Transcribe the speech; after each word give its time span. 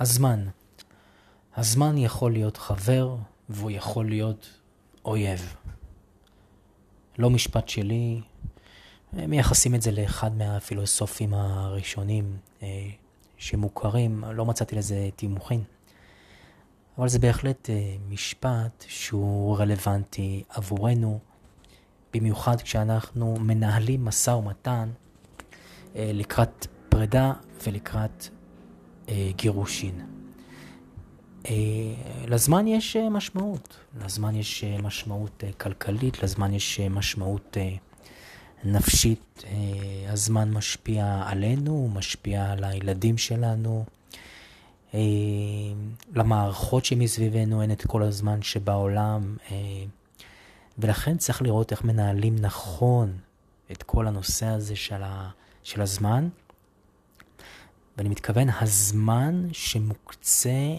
הזמן. 0.00 0.46
הזמן 1.56 1.98
יכול 1.98 2.32
להיות 2.32 2.56
חבר, 2.56 3.16
והוא 3.48 3.70
יכול 3.70 4.08
להיות 4.08 4.48
אויב. 5.04 5.54
לא 7.18 7.30
משפט 7.30 7.68
שלי, 7.68 8.20
מייחסים 9.12 9.74
את 9.74 9.82
זה 9.82 9.90
לאחד 9.90 10.36
מהפילוסופים 10.36 11.34
הראשונים 11.34 12.36
אה, 12.62 12.68
שמוכרים, 13.36 14.24
לא 14.32 14.46
מצאתי 14.46 14.76
לזה 14.76 15.08
תימוכין. 15.16 15.62
אבל 16.98 17.08
זה 17.08 17.18
בהחלט 17.18 17.70
אה, 17.70 17.96
משפט 18.08 18.84
שהוא 18.88 19.58
רלוונטי 19.58 20.42
עבורנו, 20.48 21.18
במיוחד 22.14 22.60
כשאנחנו 22.60 23.36
מנהלים 23.40 24.04
משא 24.04 24.30
ומתן 24.30 24.90
אה, 25.96 26.10
לקראת 26.14 26.66
פרידה 26.88 27.32
ולקראת 27.66 28.28
גירושין. 29.36 30.00
לזמן 32.26 32.66
יש 32.66 32.96
משמעות, 32.96 33.76
לזמן 34.04 34.34
יש 34.34 34.64
משמעות 34.82 35.44
כלכלית, 35.58 36.22
לזמן 36.22 36.54
יש 36.54 36.80
משמעות 36.80 37.56
נפשית, 38.64 39.44
אה, 39.46 40.12
הזמן 40.12 40.50
משפיע 40.50 41.22
עלינו, 41.26 41.70
הוא 41.70 41.90
משפיע 41.90 42.50
על 42.50 42.64
הילדים 42.64 43.18
שלנו, 43.18 43.84
אה, 44.94 45.00
למערכות 46.14 46.84
שמסביבנו 46.84 47.62
אין 47.62 47.72
את 47.72 47.86
כל 47.86 48.02
הזמן 48.02 48.42
שבעולם, 48.42 49.36
אה, 49.50 49.56
ולכן 50.78 51.16
צריך 51.16 51.42
לראות 51.42 51.72
איך 51.72 51.84
מנהלים 51.84 52.36
נכון 52.38 53.12
את 53.72 53.82
כל 53.82 54.06
הנושא 54.06 54.46
הזה 54.46 54.76
של, 54.76 55.02
ה, 55.02 55.30
של 55.62 55.82
הזמן. 55.82 56.28
ואני 58.00 58.08
מתכוון, 58.08 58.48
הזמן 58.60 59.48
שמוקצה 59.52 60.76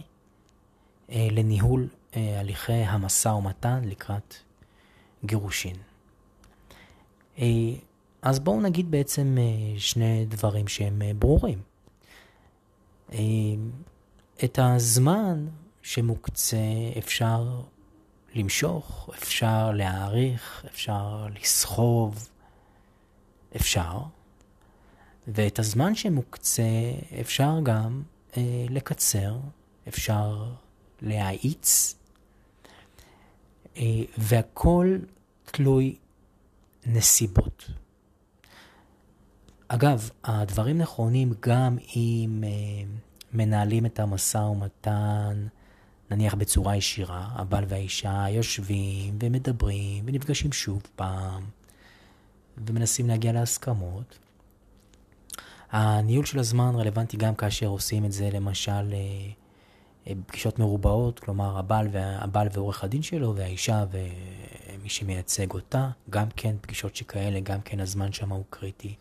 לניהול 1.10 1.88
הליכי 2.14 2.74
המשא 2.74 3.30
ומתן 3.30 3.82
לקראת 3.84 4.36
גירושין. 5.26 5.76
אה, 7.40 7.46
אז 8.22 8.40
בואו 8.40 8.62
נגיד 8.62 8.92
בעצם 8.92 9.38
אה, 9.40 9.80
שני 9.80 10.26
דברים 10.26 10.68
שהם 10.68 11.02
אה, 11.02 11.12
ברורים. 11.14 11.62
את 14.44 14.60
הזמן 14.60 15.48
שמוקצה 15.82 16.58
אפשר 16.98 17.62
למשוך, 18.36 19.10
אפשר 19.14 19.72
להעריך, 19.72 20.66
אפשר 20.72 21.28
לסחוב, 21.42 22.30
אפשר. 23.56 24.00
ואת 25.28 25.60
הזמן 25.60 25.96
שמוקצה 25.96 26.64
אפשר 27.22 27.60
גם 27.64 28.04
אה, 28.38 28.66
לקצר, 28.70 29.38
אפשר 29.88 30.52
להאיץ, 31.02 31.96
אה, 33.78 33.84
והכל 34.18 34.98
תלוי 35.46 35.96
נסיבות. 36.86 37.70
אגב, 39.68 40.10
הדברים 40.24 40.78
נכונים 40.78 41.34
גם 41.40 41.78
אם 41.96 42.44
uh, 42.44 42.88
מנהלים 43.34 43.86
את 43.86 44.00
המשא 44.00 44.38
ומתן, 44.38 45.48
נניח 46.12 46.34
בצורה 46.34 46.76
ישירה, 46.76 47.28
הבעל 47.32 47.64
והאישה 47.68 48.26
יושבים 48.30 49.18
ומדברים 49.22 50.04
ונפגשים 50.08 50.52
שוב 50.54 50.82
פעם 50.96 51.46
ומנסים 52.58 53.08
להגיע 53.08 53.32
להסכמות. 53.32 54.20
הניהול 55.72 56.26
של 56.26 56.40
הזמן 56.40 56.76
רלוונטי 56.76 57.18
גם 57.18 57.36
כאשר 57.36 57.68
עושים 57.68 58.06
את 58.06 58.12
זה 58.12 58.30
למשל 58.34 58.72
uh, 58.92 59.42
אה, 60.08 60.14
פגישות 60.26 60.60
מרובעות, 60.60 61.20
כלומר 61.20 61.58
הבעל, 61.58 61.88
והבעל 61.92 62.48
ועורך 62.54 62.84
הדין 62.84 63.02
שלו 63.02 63.36
והאישה 63.36 63.86
ומי 63.92 64.90
שמייצג 64.90 65.52
אותה, 65.52 65.90
גם 66.10 66.28
כן 66.36 66.56
פגישות 66.62 66.96
שכאלה, 66.96 67.40
גם 67.40 67.62
כן 67.62 67.80
הזמן 67.80 68.12
שם 68.14 68.32
הוא 68.32 68.44
קריטי. 68.50 68.96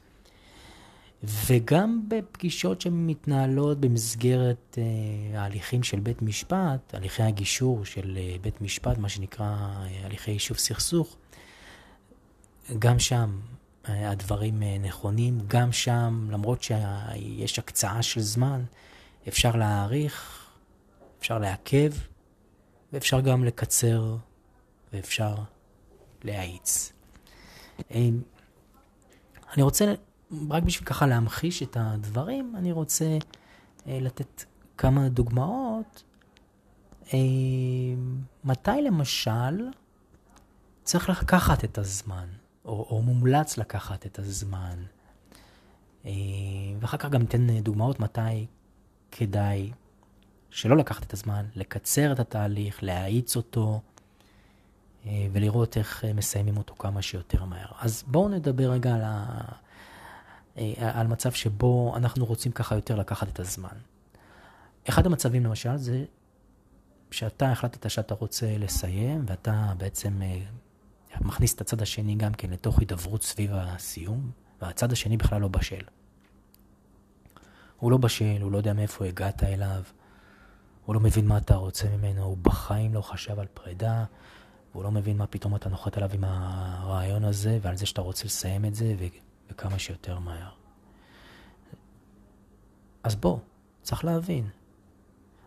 וגם 1.22 2.02
בפגישות 2.08 2.80
שמתנהלות 2.80 3.80
במסגרת 3.80 4.78
אה, 4.78 5.40
ההליכים 5.40 5.82
של 5.82 6.00
בית 6.00 6.22
משפט, 6.22 6.94
הליכי 6.94 7.22
הגישור 7.22 7.84
של 7.84 8.18
אה, 8.20 8.36
בית 8.40 8.60
משפט, 8.60 8.98
מה 8.98 9.08
שנקרא 9.08 9.46
אה, 9.46 9.88
הליכי 10.04 10.30
יישוב 10.30 10.56
סכסוך, 10.56 11.16
גם 12.78 12.98
שם 12.98 13.30
אה, 13.40 13.59
הדברים 13.84 14.62
אה, 14.62 14.76
נכונים, 14.78 15.38
גם 15.46 15.72
שם, 15.72 16.28
למרות 16.30 16.62
שיש 16.62 17.58
הקצאה 17.58 18.02
של 18.02 18.20
זמן, 18.20 18.64
אפשר 19.28 19.56
להעריך 19.56 20.40
אפשר 21.20 21.38
לעכב, 21.38 21.92
ואפשר 22.92 23.20
גם 23.20 23.44
לקצר, 23.44 24.16
ואפשר 24.92 25.34
להאיץ. 26.24 26.92
אמ, 27.90 28.22
אני 29.54 29.62
רוצה, 29.62 29.94
רק 30.50 30.62
בשביל 30.62 30.88
ככה 30.88 31.06
להמחיש 31.06 31.62
את 31.62 31.76
הדברים, 31.80 32.54
אני 32.56 32.72
רוצה 32.72 33.18
אה, 33.86 33.98
לתת 34.00 34.44
כמה 34.78 35.08
דוגמאות. 35.08 36.02
מתי 38.44 38.82
למשל 38.84 39.68
צריך 40.84 41.10
לקחת 41.10 41.64
את 41.64 41.78
הזמן, 41.78 42.28
או, 42.64 42.86
או 42.90 43.02
מומלץ 43.02 43.58
לקחת 43.58 44.06
את 44.06 44.18
הזמן. 44.18 44.84
אמ, 46.04 46.10
ואחר 46.80 46.96
כך 46.96 47.08
גם 47.10 47.20
ניתן 47.20 47.60
דוגמאות 47.60 48.00
מתי 48.00 48.46
כדאי 49.10 49.70
שלא 50.50 50.76
לקחת 50.76 51.02
את 51.02 51.12
הזמן, 51.12 51.46
לקצר 51.56 52.12
את 52.12 52.20
התהליך, 52.20 52.82
להאיץ 52.82 53.36
אותו, 53.36 53.80
אה, 55.06 55.26
ולראות 55.32 55.76
איך 55.76 56.04
אה, 56.04 56.12
מסיימים 56.12 56.56
אותו 56.56 56.74
כמה 56.74 57.02
שיותר 57.02 57.44
מהר. 57.44 57.68
אז 57.80 58.04
בואו 58.06 58.28
נדבר 58.28 58.70
רגע 58.70 58.94
על, 58.94 59.02
ה... 59.04 59.40
אה, 60.58 61.00
על 61.00 61.06
מצב 61.06 61.32
שבו 61.32 61.96
אנחנו 61.96 62.24
רוצים 62.24 62.52
ככה 62.52 62.74
יותר 62.74 62.96
לקחת 62.96 63.28
את 63.28 63.40
הזמן. 63.40 63.76
אחד 64.88 65.06
המצבים 65.06 65.44
למשל 65.44 65.76
זה 65.76 66.04
שאתה 67.10 67.52
החלטת 67.52 67.90
שאתה 67.90 68.14
רוצה 68.14 68.58
לסיים, 68.58 69.24
ואתה 69.26 69.72
בעצם 69.76 70.20
מכניס 71.20 71.54
את 71.54 71.60
הצד 71.60 71.82
השני 71.82 72.14
גם 72.14 72.34
כן 72.34 72.50
לתוך 72.50 72.78
הידברות 72.78 73.22
סביב 73.22 73.50
הסיום, 73.54 74.30
והצד 74.62 74.92
השני 74.92 75.16
בכלל 75.16 75.40
לא 75.40 75.48
בשל. 75.48 75.84
הוא 77.78 77.90
לא 77.90 77.96
בשל, 77.96 78.42
הוא 78.42 78.52
לא 78.52 78.56
יודע 78.56 78.72
מאיפה 78.72 79.06
הגעת 79.06 79.42
אליו, 79.42 79.82
הוא 80.84 80.94
לא 80.94 81.00
מבין 81.00 81.26
מה 81.26 81.38
אתה 81.38 81.54
רוצה 81.54 81.88
ממנו, 81.88 82.22
הוא 82.22 82.36
בחיים 82.42 82.94
לא 82.94 83.00
חשב 83.00 83.38
על 83.38 83.46
פרידה, 83.54 84.04
והוא 84.72 84.84
לא 84.84 84.90
מבין 84.90 85.16
מה 85.16 85.26
פתאום 85.26 85.56
אתה 85.56 85.68
נוחת 85.68 85.96
עליו 85.96 86.10
עם 86.12 86.24
הרעיון 86.24 87.24
הזה, 87.24 87.58
ועל 87.62 87.76
זה 87.76 87.86
שאתה 87.86 88.00
רוצה 88.00 88.24
לסיים 88.24 88.64
את 88.64 88.74
זה, 88.74 88.94
וכמה 89.50 89.78
שיותר 89.78 90.18
מהר. 90.18 90.50
אז 93.02 93.16
בוא, 93.16 93.38
צריך 93.82 94.04
להבין. 94.04 94.48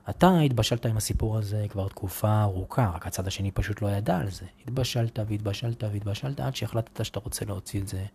אתה 0.09 0.40
התבשלת 0.40 0.86
עם 0.86 0.97
הסיפור 0.97 1.38
הזה 1.38 1.66
כבר 1.69 1.88
תקופה 1.88 2.41
ארוכה, 2.41 2.91
רק 2.96 3.08
הצד 3.08 3.28
השני 3.28 3.52
פשוט 3.52 3.81
לא 3.81 3.88
ידע 3.88 4.18
על 4.18 4.30
זה. 4.30 4.46
התבשלת 4.62 5.19
והתבשלת 5.28 5.84
והתבשלת 5.84 6.40
עד 6.40 6.56
שהחלטת 6.56 7.06
שאתה 7.06 7.19
רוצה 7.19 7.46
להוציא 7.46 7.81
את 7.81 7.88
זה 7.88 8.06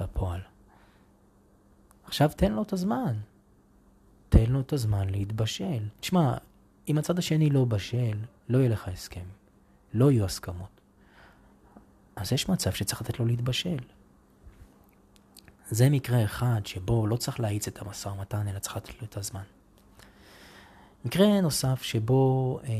לפועל. 0.00 0.40
עכשיו 2.04 2.30
תן 2.36 2.52
לו 2.52 2.62
את 2.62 2.72
הזמן. 2.72 3.16
תן 4.28 4.46
לו 4.48 4.60
את 4.60 4.72
הזמן 4.72 5.10
להתבשל. 5.10 5.88
תשמע, 6.00 6.34
אם 6.88 6.98
הצד 6.98 7.18
השני 7.18 7.50
לא 7.50 7.64
בשל, 7.64 8.18
לא 8.48 8.58
יהיה 8.58 8.68
לך 8.68 8.88
הסכם. 8.88 9.24
לא 9.94 10.10
יהיו 10.10 10.24
הסכמות. 10.24 10.80
אז 12.16 12.32
יש 12.32 12.48
מצב 12.48 12.72
שצריך 12.72 13.02
לתת 13.02 13.18
לו 13.18 13.26
להתבשל. 13.26 13.78
זה 15.70 15.90
מקרה 15.90 16.24
אחד 16.24 16.60
שבו 16.64 17.06
לא 17.06 17.16
צריך 17.16 17.40
להאיץ 17.40 17.68
את 17.68 17.82
המשא 17.82 18.08
ומתן, 18.08 18.48
אלא 18.48 18.58
צריך 18.58 18.76
לתת 18.76 19.00
לו 19.00 19.06
את 19.06 19.16
הזמן. 19.16 19.42
מקרה 21.04 21.40
נוסף 21.40 21.82
שבו 21.82 22.58
אה, 22.64 22.70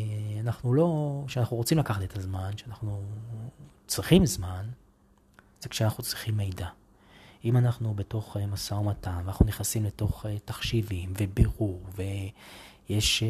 אנחנו 0.40 0.74
לא, 0.74 1.22
שאנחנו 1.28 1.56
רוצים 1.56 1.78
לקחת 1.78 2.02
את 2.02 2.16
הזמן, 2.16 2.50
שאנחנו 2.56 3.02
צריכים 3.86 4.26
זמן, 4.26 4.66
זה 5.60 5.68
כשאנחנו 5.68 6.02
צריכים 6.02 6.36
מידע. 6.36 6.68
אם 7.44 7.56
אנחנו 7.56 7.94
בתוך 7.94 8.36
אה, 8.36 8.46
משא 8.46 8.74
ומתן, 8.74 9.22
ואנחנו 9.24 9.46
נכנסים 9.46 9.84
לתוך 9.84 10.26
אה, 10.26 10.38
תחשיבים 10.44 11.12
ובירור, 11.18 11.82
ויש 11.96 13.22
אה, 13.22 13.28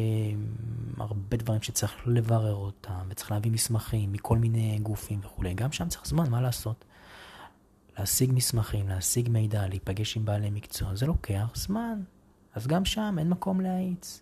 הרבה 0.97 1.37
דברים 1.37 1.61
שצריך 1.61 1.93
לברר 2.05 2.55
אותם, 2.55 3.07
וצריך 3.09 3.31
להביא 3.31 3.51
מסמכים 3.51 4.11
מכל 4.11 4.37
מיני 4.37 4.79
גופים 4.83 5.19
וכולי, 5.23 5.53
גם 5.53 5.71
שם 5.71 5.89
צריך 5.89 6.05
זמן, 6.07 6.29
מה 6.29 6.41
לעשות? 6.41 6.85
להשיג 7.99 8.31
מסמכים, 8.33 8.89
להשיג 8.89 9.29
מידע, 9.29 9.67
להיפגש 9.67 10.17
עם 10.17 10.25
בעלי 10.25 10.49
מקצוע, 10.49 10.95
זה 10.95 11.05
לוקח 11.05 11.51
זמן. 11.55 12.01
אז 12.55 12.67
גם 12.67 12.85
שם 12.85 13.15
אין 13.19 13.29
מקום 13.29 13.61
להאיץ. 13.61 14.21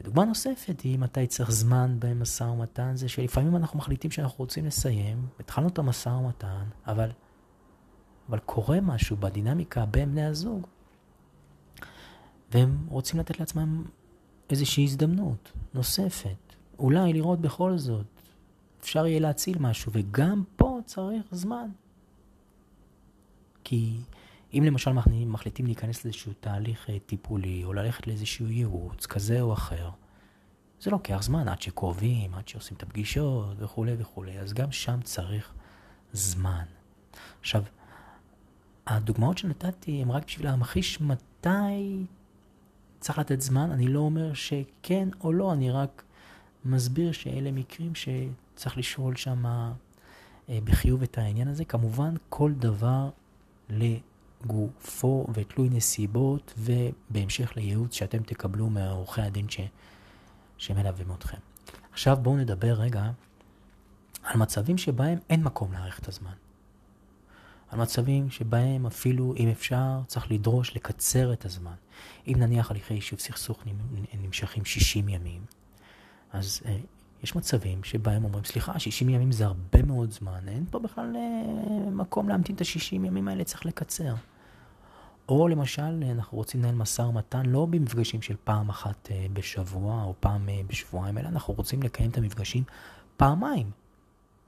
ודוגמה 0.00 0.24
נוספת 0.24 0.80
היא 0.80 0.98
מתי 0.98 1.26
צריך 1.26 1.50
זמן 1.50 1.96
במשא 1.98 2.44
ומתן, 2.44 2.96
זה 2.96 3.08
שלפעמים 3.08 3.56
אנחנו 3.56 3.78
מחליטים 3.78 4.10
שאנחנו 4.10 4.38
רוצים 4.38 4.66
לסיים, 4.66 5.26
התחלנו 5.40 5.68
את 5.68 5.78
המשא 5.78 6.08
ומתן, 6.08 6.64
אבל 6.86 7.10
אבל 8.28 8.38
קורה 8.38 8.80
משהו 8.80 9.16
בדינמיקה 9.16 9.86
בין 9.86 10.10
בני 10.10 10.24
הזוג, 10.24 10.66
והם 12.50 12.86
רוצים 12.88 13.20
לתת 13.20 13.40
לעצמם 13.40 13.84
איזושהי 14.50 14.84
הזדמנות 14.84 15.52
נוספת. 15.74 16.36
אולי 16.78 17.12
לראות 17.12 17.40
בכל 17.40 17.78
זאת, 17.78 18.06
אפשר 18.80 19.06
יהיה 19.06 19.20
להציל 19.20 19.58
משהו, 19.58 19.92
וגם 19.94 20.44
פה 20.56 20.78
צריך 20.84 21.22
זמן. 21.30 21.68
כי 23.64 23.96
אם 24.54 24.62
למשל 24.66 24.92
מחליטים 25.26 25.66
להיכנס 25.66 26.04
לאיזשהו 26.04 26.32
תהליך 26.40 26.90
אה, 26.90 26.98
טיפולי, 27.06 27.64
או 27.64 27.72
ללכת 27.72 28.06
לאיזשהו 28.06 28.46
ייעוץ 28.46 29.06
כזה 29.06 29.40
או 29.40 29.52
אחר, 29.52 29.90
זה 30.80 30.90
לוקח 30.90 31.22
זמן 31.22 31.48
עד 31.48 31.62
שקובעים, 31.62 32.34
עד 32.34 32.48
שעושים 32.48 32.76
את 32.76 32.82
הפגישות 32.82 33.56
וכולי 33.58 33.94
וכולי, 33.98 34.38
אז 34.38 34.52
גם 34.52 34.72
שם 34.72 35.00
צריך 35.02 35.52
זמן. 36.12 36.64
עכשיו, 37.40 37.62
הדוגמאות 38.86 39.38
שנתתי 39.38 40.02
הן 40.02 40.10
רק 40.10 40.26
בשביל 40.26 40.46
להמחיש 40.46 41.00
מתי 41.00 42.06
צריך 43.00 43.18
לתת 43.18 43.40
זמן. 43.40 43.70
אני 43.70 43.88
לא 43.88 44.00
אומר 44.00 44.34
שכן 44.34 45.08
או 45.20 45.32
לא, 45.32 45.52
אני 45.52 45.70
רק 45.70 46.02
מסביר 46.64 47.12
שאלה 47.12 47.52
מקרים 47.52 47.92
שצריך 47.94 48.78
לשאול 48.78 49.16
שם 49.16 49.46
אה, 49.46 50.58
בחיוב 50.64 51.02
את 51.02 51.18
העניין 51.18 51.48
הזה. 51.48 51.64
כמובן, 51.64 52.14
כל 52.28 52.52
דבר 52.52 53.10
לגופו 54.44 55.26
ותלוי 55.34 55.68
נסיבות, 55.68 56.54
ובהמשך 56.58 57.52
לייעוץ 57.56 57.94
שאתם 57.94 58.22
תקבלו 58.22 58.70
מעורכי 58.70 59.22
הדין 59.22 59.48
ש... 59.48 59.60
שמלווים 60.58 61.12
אתכם. 61.12 61.38
עכשיו 61.92 62.16
בואו 62.22 62.36
נדבר 62.36 62.72
רגע 62.72 63.10
על 64.22 64.36
מצבים 64.36 64.78
שבהם 64.78 65.18
אין 65.30 65.42
מקום 65.42 65.72
להאריך 65.72 65.98
את 65.98 66.08
הזמן. 66.08 66.32
על 67.68 67.78
מצבים 67.78 68.30
שבהם 68.30 68.86
אפילו, 68.86 69.34
אם 69.36 69.48
אפשר, 69.48 70.00
צריך 70.06 70.30
לדרוש 70.30 70.76
לקצר 70.76 71.32
את 71.32 71.44
הזמן. 71.44 71.74
אם 72.26 72.34
נניח 72.36 72.70
הליכי 72.70 72.94
יישוב 72.94 73.18
סכסוך 73.18 73.64
נמשכים 74.12 74.64
60 74.64 75.08
ימים, 75.08 75.44
אז 76.32 76.60
אה, 76.66 76.76
יש 77.22 77.36
מצבים 77.36 77.84
שבהם 77.84 78.24
אומרים, 78.24 78.44
סליחה, 78.44 78.78
60 78.78 79.08
ימים 79.08 79.32
זה 79.32 79.46
הרבה 79.46 79.82
מאוד 79.82 80.10
זמן, 80.10 80.48
אין 80.48 80.64
פה 80.70 80.78
בכלל 80.78 81.16
אה, 81.16 81.90
מקום 81.90 82.28
להמתין 82.28 82.56
את 82.56 82.60
ה-60 82.60 82.94
ימים 82.94 83.28
האלה, 83.28 83.44
צריך 83.44 83.66
לקצר. 83.66 84.14
או 85.28 85.48
למשל, 85.48 86.04
אנחנו 86.10 86.38
רוצים 86.38 86.60
לנהל 86.60 86.74
משא 86.74 87.02
ומתן 87.02 87.46
לא 87.46 87.66
במפגשים 87.66 88.22
של 88.22 88.36
פעם 88.44 88.68
אחת 88.68 89.08
אה, 89.10 89.26
בשבוע 89.32 90.02
או 90.04 90.14
פעם 90.20 90.48
אה, 90.48 90.60
בשבועיים, 90.66 91.18
אלא 91.18 91.28
אנחנו 91.28 91.54
רוצים 91.54 91.82
לקיים 91.82 92.10
את 92.10 92.18
המפגשים 92.18 92.64
פעמיים 93.16 93.70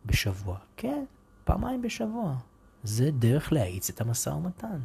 בשבוע. 0.06 0.58
כן, 0.76 1.04
פעמיים 1.44 1.82
בשבוע. 1.82 2.36
זה 2.82 3.10
דרך 3.10 3.52
להאיץ 3.52 3.90
את 3.90 4.00
המשא 4.00 4.30
ומתן. 4.30 4.80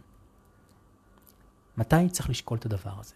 מתי 1.77 2.09
צריך 2.11 2.29
לשקול 2.29 2.57
את 2.57 2.65
הדבר 2.65 2.99
הזה? 2.99 3.13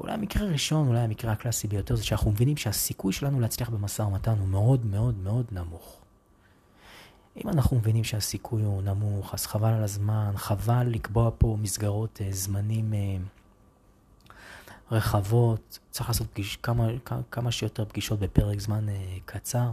אולי 0.00 0.12
המקרה 0.12 0.46
הראשון, 0.46 0.88
אולי 0.88 1.00
המקרה 1.00 1.32
הקלאסי 1.32 1.68
ביותר, 1.68 1.96
זה 1.96 2.04
שאנחנו 2.04 2.30
מבינים 2.30 2.56
שהסיכוי 2.56 3.12
שלנו 3.12 3.40
להצליח 3.40 3.70
במשא 3.70 4.02
ומתן 4.02 4.38
הוא 4.38 4.48
מאוד 4.48 4.86
מאוד 4.86 5.14
מאוד 5.14 5.46
נמוך. 5.52 6.00
אם 7.36 7.48
אנחנו 7.48 7.76
מבינים 7.76 8.04
שהסיכוי 8.04 8.62
הוא 8.62 8.82
נמוך, 8.82 9.34
אז 9.34 9.46
חבל 9.46 9.72
על 9.72 9.82
הזמן, 9.82 10.32
חבל 10.36 10.86
לקבוע 10.86 11.30
פה 11.38 11.56
מסגרות 11.60 12.20
אה, 12.20 12.28
זמנים 12.30 12.94
אה, 12.94 13.16
רחבות, 14.90 15.78
צריך 15.90 16.08
לעשות 16.08 16.26
פגיש, 16.32 16.56
כמה, 16.56 16.88
כמה 17.30 17.52
שיותר 17.52 17.84
פגישות 17.84 18.18
בפרק 18.18 18.60
זמן 18.60 18.88
אה, 18.88 19.16
קצר. 19.24 19.72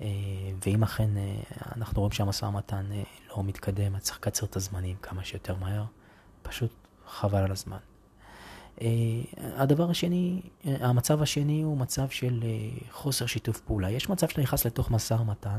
אה, 0.00 0.06
ואם 0.66 0.82
אכן 0.82 1.16
אה, 1.16 1.36
אנחנו 1.76 2.00
רואים 2.00 2.12
שהמשא 2.12 2.44
ומתן 2.44 2.92
אה, 2.92 3.02
לא 3.30 3.44
מתקדם, 3.44 3.94
אז 3.94 4.02
צריך 4.02 4.18
לקצר 4.18 4.46
את 4.46 4.56
הזמנים 4.56 4.96
כמה 5.02 5.24
שיותר 5.24 5.56
מהר. 5.56 5.84
פשוט 6.42 6.70
חבל 7.06 7.38
על 7.38 7.52
הזמן. 7.52 7.78
הדבר 9.38 9.90
השני, 9.90 10.40
המצב 10.64 11.22
השני 11.22 11.62
הוא 11.62 11.76
מצב 11.76 12.08
של 12.08 12.44
חוסר 12.90 13.26
שיתוף 13.26 13.60
פעולה. 13.60 13.90
יש 13.90 14.08
מצב 14.08 14.28
שאתה 14.28 14.40
נכנס 14.40 14.66
לתוך 14.66 14.90
משא 14.90 15.14
ומתן, 15.14 15.58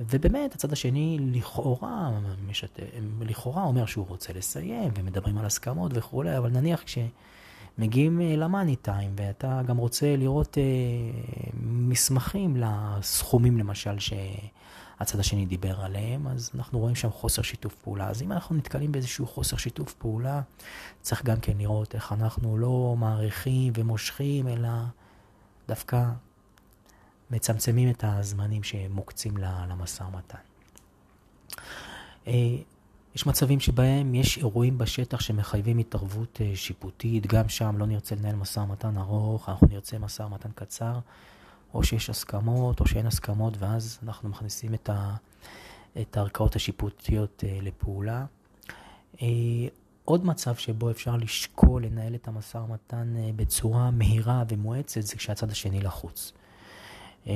ובאמת 0.00 0.54
הצד 0.54 0.72
השני 0.72 1.18
לכאורה, 1.32 2.10
משת... 2.48 2.80
לכאורה 3.20 3.62
אומר 3.62 3.86
שהוא 3.86 4.06
רוצה 4.08 4.32
לסיים, 4.32 4.90
ומדברים 4.96 5.38
על 5.38 5.44
הסכמות 5.44 5.92
וכולי, 5.94 6.38
אבל 6.38 6.50
נניח 6.50 6.82
כש... 6.82 6.98
מגיעים 7.78 8.20
אה, 8.20 8.36
למאני 8.36 8.76
טיים, 8.76 9.10
ואתה 9.16 9.60
גם 9.66 9.76
רוצה 9.76 10.16
לראות 10.16 10.58
אה, 10.58 10.62
מסמכים 11.62 12.56
לסכומים 12.56 13.58
למשל 13.58 13.98
שהצד 14.98 15.20
השני 15.20 15.46
דיבר 15.46 15.80
עליהם, 15.80 16.26
אז 16.26 16.50
אנחנו 16.54 16.78
רואים 16.78 16.94
שם 16.94 17.10
חוסר 17.10 17.42
שיתוף 17.42 17.74
פעולה. 17.74 18.08
אז 18.08 18.22
אם 18.22 18.32
אנחנו 18.32 18.56
נתקלים 18.56 18.92
באיזשהו 18.92 19.26
חוסר 19.26 19.56
שיתוף 19.56 19.94
פעולה, 19.94 20.40
צריך 21.00 21.24
גם 21.24 21.40
כן 21.40 21.58
לראות 21.58 21.94
איך 21.94 22.12
אנחנו 22.12 22.58
לא 22.58 22.94
מעריכים 22.98 23.72
ומושכים, 23.76 24.48
אלא 24.48 24.68
דווקא 25.68 26.04
מצמצמים 27.30 27.90
את 27.90 28.04
הזמנים 28.06 28.62
שמוקצים 28.62 29.36
למשא 29.68 30.02
ומתן. 30.02 30.38
אה, 32.26 32.56
יש 33.14 33.26
מצבים 33.26 33.60
שבהם 33.60 34.14
יש 34.14 34.38
אירועים 34.38 34.78
בשטח 34.78 35.20
שמחייבים 35.20 35.78
התערבות 35.78 36.40
אה, 36.40 36.52
שיפוטית, 36.54 37.26
גם 37.26 37.48
שם 37.48 37.78
לא 37.78 37.86
נרצה 37.86 38.14
לנהל 38.14 38.34
משא 38.34 38.60
ומתן 38.60 38.98
ארוך, 38.98 39.48
אנחנו 39.48 39.66
נרצה 39.70 39.98
משא 39.98 40.22
ומתן 40.22 40.50
קצר, 40.54 40.98
או 41.76 41.84
שיש 41.84 42.10
הסכמות 42.10 42.80
או 42.80 42.86
שאין 42.86 43.06
הסכמות, 43.06 43.54
ואז 43.58 43.98
אנחנו 44.02 44.28
מכניסים 44.28 44.74
את, 44.74 44.88
ה, 44.88 45.14
את 46.00 46.16
הערכאות 46.16 46.56
השיפוטיות 46.56 47.44
אה, 47.46 47.58
לפעולה. 47.62 48.24
אה, 49.22 49.26
עוד 50.04 50.26
מצב 50.26 50.54
שבו 50.54 50.90
אפשר 50.90 51.16
לשקול 51.16 51.84
לנהל 51.84 52.14
את 52.14 52.28
המשא 52.28 52.58
ומתן 52.58 53.14
בצורה 53.36 53.90
מהירה 53.90 54.44
ומואצת 54.48 55.02
זה 55.02 55.16
כשהצד 55.16 55.50
השני 55.50 55.80
לחוץ. 55.80 56.32
אה, 57.26 57.34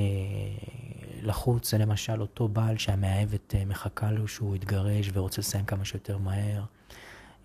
לחוץ 1.21 1.71
זה 1.71 1.77
למשל 1.77 2.21
אותו 2.21 2.47
בעל 2.47 2.77
שהמאהבת 2.77 3.55
אה, 3.55 3.65
מחכה 3.65 4.11
לו 4.11 4.27
שהוא 4.27 4.55
יתגרש 4.55 5.09
ורוצה 5.13 5.41
לסיים 5.41 5.65
כמה 5.65 5.85
שיותר 5.85 6.17
מהר. 6.17 6.63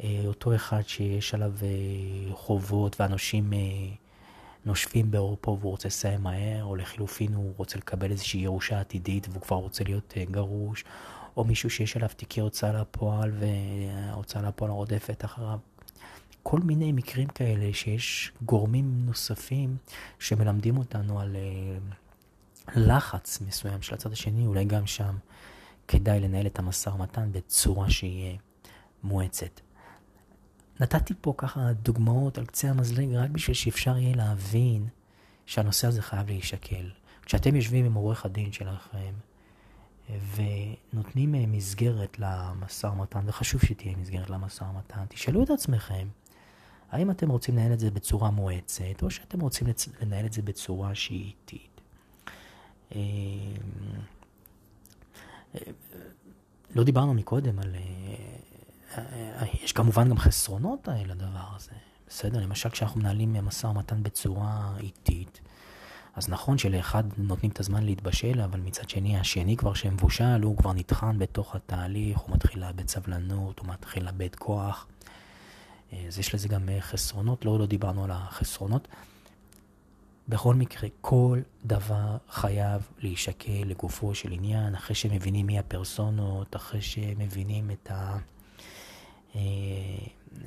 אה, 0.03 0.23
אותו 0.27 0.55
אחד 0.55 0.83
שיש 0.87 1.35
עליו 1.35 1.53
חובות 2.33 3.01
והנושים 3.01 3.53
נושפים 4.67 5.11
בעורפו 5.11 5.59
והוא 5.61 5.71
רוצה 5.71 5.89
לסיים 5.89 6.23
מהר, 6.23 6.65
או 6.65 6.77
לחילופין 6.77 7.35
הוא 7.35 7.53
רוצה 7.57 7.79
לקבל 7.79 8.11
איזושהי 8.11 8.41
ירושה 8.41 8.81
עתידית 8.81 9.29
והוא 9.31 9.43
כבר 9.43 9.57
רוצה 9.57 9.85
להיות 9.85 10.15
גרוש, 10.31 10.85
או 11.37 11.45
מישהו 11.45 11.71
שיש 11.71 11.97
עליו 11.97 12.09
תיקי 12.17 12.41
הוצאה 12.41 12.73
לפועל 12.73 13.33
וההוצאה 13.39 14.43
לפועל 14.43 14.71
רודפת 14.71 15.25
אחריו. 15.25 15.59
כל 16.43 16.61
מיני 16.61 16.93
מקרים 16.93 17.29
כאלה 17.29 17.73
שיש 17.73 18.33
גורמים 18.43 19.07
נוספים 19.07 19.76
שמלמדים 20.19 20.79
אותנו 20.79 21.21
על... 21.21 21.37
לחץ 22.75 23.40
מסוים 23.40 23.83
של 23.83 23.95
הצד 23.95 24.12
השני, 24.12 24.47
אולי 24.47 24.64
גם 24.64 24.87
שם 24.87 25.17
כדאי 25.88 26.21
לנהל 26.21 26.47
את 26.47 26.59
המשא 26.59 26.90
ומתן 26.90 27.33
בצורה 27.33 27.90
שהיא 27.90 28.38
מואצת. 29.02 29.61
נתתי 30.80 31.14
פה 31.21 31.35
ככה 31.37 31.73
דוגמאות 31.73 32.38
על 32.38 32.47
קצה 32.47 32.71
המזלג 32.71 33.14
רק 33.14 33.30
בשביל 33.30 33.54
שאפשר 33.54 33.99
יהיה 33.99 34.16
להבין 34.16 34.88
שהנושא 35.47 35.87
הזה 35.87 36.02
חייב 36.02 36.26
להישקל. 36.26 36.90
כשאתם 37.23 37.56
יושבים 37.56 37.85
עם 37.85 37.95
עורך 37.95 38.25
הדין 38.25 38.52
שלכם 38.52 39.12
ונותנים 40.37 41.52
מסגרת 41.52 42.18
למשא 42.18 42.87
ומתן, 42.87 43.21
וחשוב 43.26 43.61
שתהיה 43.61 43.97
מסגרת 43.97 44.30
למשא 44.30 44.64
ומתן, 44.64 45.04
תשאלו 45.09 45.42
את 45.42 45.50
עצמכם, 45.50 46.09
האם 46.90 47.11
אתם 47.11 47.30
רוצים 47.30 47.56
לנהל 47.56 47.73
את 47.73 47.80
זה 47.80 47.90
בצורה 47.90 48.30
מואצת, 48.30 49.02
או 49.02 49.11
שאתם 49.11 49.40
רוצים 49.40 49.68
לנהל 50.00 50.26
את 50.26 50.33
זה 50.33 50.42
בצורה 50.42 50.95
שהיא 50.95 51.25
איטית. 51.25 51.80
אה, 52.95 53.00
לא 56.75 56.85
דיברנו 56.85 57.14
מקודם 57.14 57.59
על... 57.59 57.75
אה, 58.95 59.02
אה, 59.40 59.47
יש 59.64 59.73
כמובן 59.73 60.09
גם 60.09 60.19
חסרונות 60.19 60.88
לדבר 61.07 61.45
הזה, 61.57 61.73
בסדר? 62.09 62.40
למשל 62.40 62.69
כשאנחנו 62.69 63.00
מנהלים 63.00 63.37
משא 63.47 63.66
ומתן 63.66 64.02
בצורה 64.02 64.76
איטית, 64.81 65.40
אז 66.14 66.28
נכון 66.28 66.59
שלאחד 66.59 67.05
נותנים 67.19 67.52
את 67.52 67.61
הזמן 67.61 67.83
להתבשל, 67.83 68.40
אבל 68.40 68.61
מצד 68.61 68.90
שני, 68.90 69.19
השני 69.19 69.57
כבר 69.57 69.75
שמבושל, 69.75 70.43
הוא 70.43 70.57
כבר 70.57 70.73
נטחן 70.73 71.19
בתוך 71.19 71.55
התהליך, 71.55 72.19
הוא 72.19 72.35
מתחיל 72.35 72.61
לאבד 72.61 72.88
סבלנות, 72.88 73.59
הוא 73.59 73.69
מתחיל 73.69 74.05
לאבד 74.05 74.35
כוח. 74.35 74.87
אז 76.07 76.19
יש 76.19 76.35
לזה 76.35 76.49
גם 76.49 76.69
חסרונות, 76.81 77.45
לא, 77.45 77.59
לא 77.59 77.66
דיברנו 77.66 78.05
על 78.05 78.11
החסרונות. 78.11 78.88
בכל 80.28 80.55
מקרה, 80.55 80.88
כל 81.00 81.40
דבר 81.64 82.16
חייב 82.31 82.88
להישקל 82.99 83.62
לגופו 83.66 84.14
של 84.14 84.33
עניין, 84.33 84.75
אחרי 84.75 84.97
שמבינים 84.97 85.47
מי 85.47 85.59
הפרסונות, 85.59 86.57
אחרי 86.57 86.81
שמבינים 86.83 87.71
את, 87.71 87.90
ה, 87.90 87.95
אה, 87.95 88.19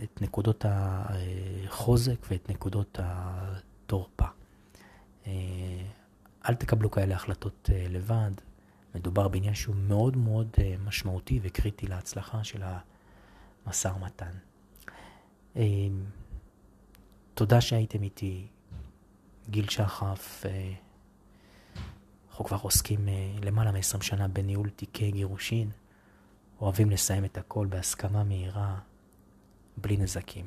את 0.04 0.22
נקודות 0.22 0.66
החוזק 0.68 2.26
ואת 2.32 2.50
נקודות 2.50 3.00
התורפה. 3.04 4.26
אה, 5.28 5.32
אל 6.50 6.56
תקבלו 6.56 6.92
כאלה 6.92 7.16
החלטות 7.16 7.70
אה, 7.74 7.86
לבד, 7.90 8.32
מדובר 8.96 9.28
בעניין 9.28 9.56
שהוא 9.56 9.76
מאוד 9.76 10.18
מאוד 10.18 10.50
משמעותי 10.86 11.40
וקריטי 11.44 11.88
להצלחה 11.88 12.44
של 12.44 12.64
המשא 13.66 13.88
ומתן. 13.88 14.32
תודה 17.34 17.62
שהייתם 17.62 18.04
איתי. 18.04 18.48
גיל 19.50 19.70
שחף, 19.70 20.44
אנחנו 22.30 22.46
כבר 22.46 22.58
עוסקים 22.62 23.08
למעלה 23.44 23.72
מ-20 23.72 24.02
שנה 24.02 24.28
בניהול 24.28 24.70
תיקי 24.70 25.12
גירושין. 25.12 25.70
אוהבים 26.62 26.90
לסיים 26.90 27.26
את 27.26 27.38
הכל 27.38 27.68
בהסכמה 27.70 28.24
מהירה, 28.24 28.80
בלי 29.78 29.98
נזקים. 29.98 30.46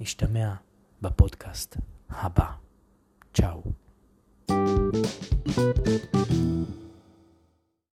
נשתמע 0.00 0.54
בפודקאסט 1.02 1.76
הבא. 2.10 2.50
צ'או. 3.34 3.62
thank 4.48 6.30
you 6.30 6.85